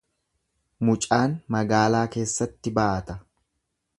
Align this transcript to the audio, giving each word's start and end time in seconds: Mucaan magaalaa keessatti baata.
Mucaan 0.89 1.35
magaalaa 1.57 2.03
keessatti 2.17 2.75
baata. 2.79 3.21